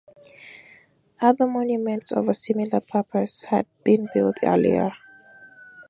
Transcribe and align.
Other 1.21 1.45
monuments 1.45 2.11
of 2.11 2.27
a 2.27 2.33
similar 2.33 2.79
purpose 2.81 3.43
had 3.43 3.67
been 3.83 4.09
built 4.11 4.35
earlier. 4.43 4.93